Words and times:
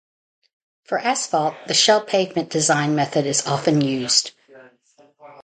For 0.85 0.97
asphalt, 0.97 1.53
the 1.67 1.75
Shell 1.75 2.01
pavement 2.05 2.49
design 2.49 2.95
method 2.95 3.27
is 3.27 3.45
often 3.45 3.81
used. 3.81 4.31